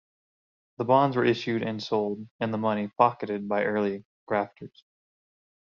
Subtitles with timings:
[0.79, 4.83] The bonds were issued and sold and the money pocketed by early grafters.